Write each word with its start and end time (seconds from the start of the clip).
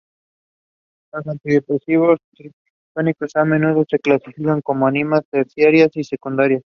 Los 1.13 1.27
antidepresivos 1.27 2.17
tricíclicos 2.33 3.35
a 3.35 3.45
menudo 3.45 3.85
se 3.87 3.99
clasifican 3.99 4.61
como 4.61 4.87
aminas 4.87 5.21
terciarias 5.29 5.91
y 5.95 6.03
secundarias. 6.03 6.63